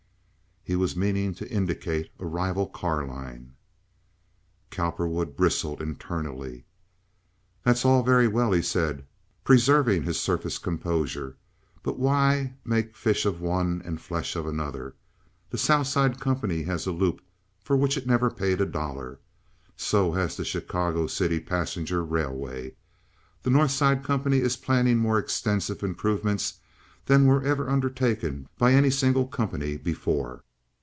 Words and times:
He 0.63 0.75
was 0.75 0.95
meaning 0.95 1.33
to 1.35 1.51
indicate 1.51 2.11
a 2.19 2.25
rival 2.27 2.67
car 2.67 3.03
line. 3.03 3.55
Cowperwood 4.69 5.35
bristled 5.35 5.81
internally. 5.81 6.65
"That's 7.63 7.83
all 7.83 8.03
very 8.03 8.27
well," 8.27 8.51
he 8.51 8.61
said, 8.61 9.03
preserving 9.43 10.03
his 10.03 10.19
surface 10.19 10.59
composure, 10.59 11.35
"but 11.81 11.97
why 11.97 12.53
make 12.63 12.95
fish 12.95 13.25
of 13.25 13.41
one 13.41 13.81
and 13.83 13.99
flesh 13.99 14.35
of 14.35 14.45
another? 14.45 14.95
The 15.49 15.57
South 15.57 15.87
Side 15.87 16.19
company 16.19 16.61
has 16.61 16.85
a 16.85 16.91
loop 16.91 17.21
for 17.63 17.75
which 17.75 17.97
it 17.97 18.05
never 18.05 18.29
paid 18.29 18.61
a 18.61 18.65
dollar. 18.67 19.19
So 19.75 20.11
has 20.11 20.37
the 20.37 20.45
Chicago 20.45 21.07
City 21.07 21.39
Passenger 21.39 22.05
Railway. 22.05 22.75
The 23.41 23.49
North 23.49 23.71
Side 23.71 24.03
company 24.03 24.37
is 24.37 24.57
planning 24.57 24.99
more 24.99 25.17
extensive 25.17 25.81
improvements 25.81 26.59
than 27.07 27.25
were 27.25 27.43
ever 27.43 27.67
undertaken 27.67 28.47
by 28.59 28.73
any 28.73 28.91
single 28.91 29.25
company 29.25 29.75
before. 29.75 30.43